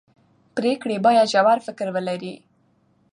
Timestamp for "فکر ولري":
1.67-2.33